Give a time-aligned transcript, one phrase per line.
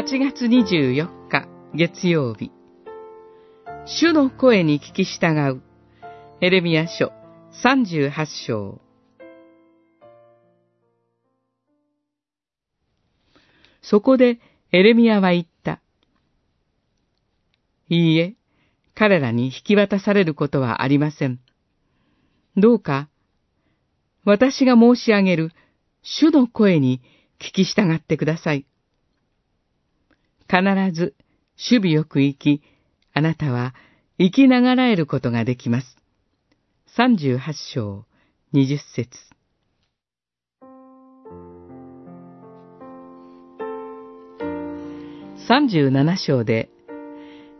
[0.00, 2.50] 8月24日月曜日
[3.84, 5.60] 主の声に聞き従う
[6.40, 7.12] エレミア書
[7.62, 8.80] 38章
[13.82, 14.40] そこで
[14.72, 15.82] エレミアは言った。
[17.90, 18.36] いいえ、
[18.94, 21.40] 彼らに引き渡されることはありません。
[22.56, 23.10] どうか、
[24.24, 25.50] 私が申し上げる
[26.00, 27.02] 主の声に
[27.38, 28.64] 聞き従ってください。
[30.50, 31.14] 必ず
[31.56, 32.62] 守備よく生き、
[33.14, 33.72] あなたは
[34.18, 35.96] 生きながらえることができます。
[36.96, 37.38] 38
[37.72, 38.04] 章
[38.52, 39.10] 20節
[45.48, 46.68] 37章で、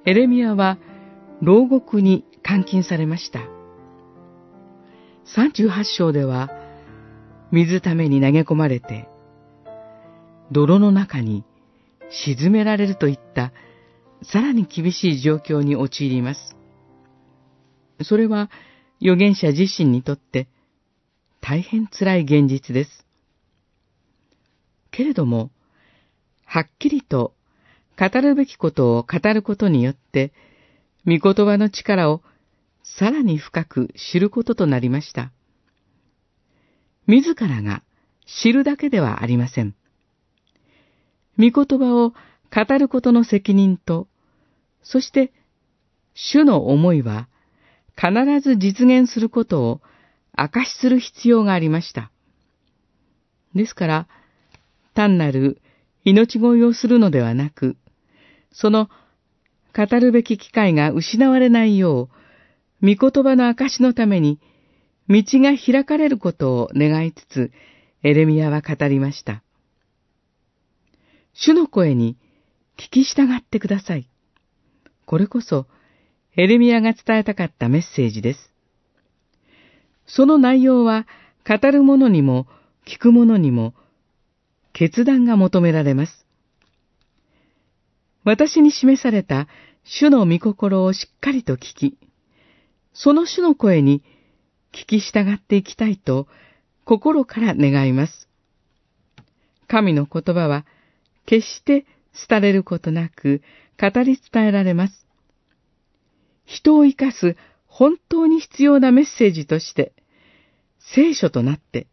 [0.05, 0.77] エレミアは
[1.43, 3.41] 牢獄に監禁されました。
[5.37, 6.51] 38章では、
[7.53, 9.09] 水ために投げ込まれて、
[10.51, 11.45] 泥の中に
[12.11, 13.53] 沈められるといった
[14.23, 16.57] さらに厳しい状況に陥ります。
[18.03, 18.51] それは
[19.01, 20.49] 預言者自身にとって
[21.41, 23.07] 大変辛い現実です。
[24.91, 25.51] けれども、
[26.45, 27.35] はっきりと
[27.99, 30.33] 語るべきことを語ることによって、
[31.07, 32.23] 御言葉の力を
[32.83, 35.33] さらに深く知ることとなりました。
[37.07, 37.83] 自らが
[38.27, 39.75] 知るだけではありません。
[41.41, 42.13] 御言葉を
[42.55, 44.07] 語ることの責任と、
[44.83, 45.33] そして
[46.15, 47.29] 主の思いは
[47.97, 49.81] 必ず実現することを
[50.33, 52.11] 証しする必要がありました。
[53.55, 54.09] ですから、
[54.95, 55.61] 単なる
[56.05, 57.77] 命乞いをするのではなく、
[58.53, 58.91] その
[59.75, 62.11] 語るべき機会が失われないよ
[62.83, 64.41] う、御言葉の証のために
[65.09, 67.53] 道が開かれることを願いつつ、
[68.03, 69.43] エレミアは語りました。
[71.35, 72.17] 主の声に
[72.77, 74.09] 聞き従ってください。
[75.07, 75.67] これこそ、
[76.37, 78.53] エレミアが伝えたかったメッセージです。
[80.07, 81.07] その内容は、
[81.47, 82.47] 語る者にも、
[82.87, 83.75] 聞く者にも、
[84.73, 86.27] 決断が求められます。
[88.25, 89.49] 私に示された
[89.85, 91.99] 主の御心をしっかりと聞き、
[92.93, 94.03] その主の声に
[94.73, 96.29] 聞き従っていきたいと
[96.85, 98.29] 心から願います。
[99.69, 100.67] 神の言葉は
[101.27, 101.87] 決して
[102.29, 103.43] 廃れることなく
[103.81, 105.07] 語り伝えられます。
[106.45, 107.37] 人を生かす
[107.67, 109.93] 本当に必要なメッセージとして、
[110.79, 111.87] 聖書となって、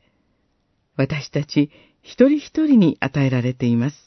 [0.95, 1.69] 私たち
[2.01, 4.06] 一人一人に与えられています。